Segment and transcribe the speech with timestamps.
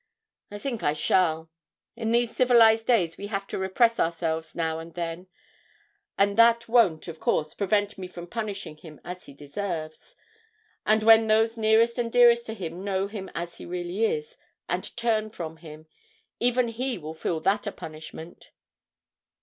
[0.49, 1.51] I think I shall;
[1.95, 5.27] in these civilised days we have to repress ourselves now and then,
[6.17, 10.15] but that won't, of course, prevent me from punishing him as he deserves;
[10.87, 14.37] and, when those nearest and dearest to him know him as he really is,
[14.67, 15.85] and turn from him,
[16.39, 18.49] even he will feel that a punishment!'